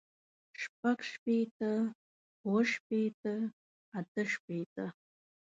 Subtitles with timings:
[0.61, 1.71] شپږ شپېته
[2.43, 3.33] اووه شپېته
[3.97, 4.85] اتۀ شپېته